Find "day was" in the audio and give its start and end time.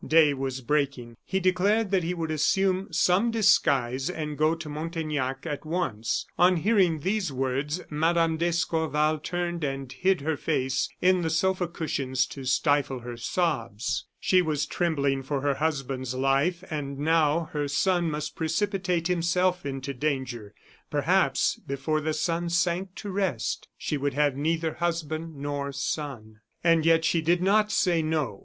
0.03-0.61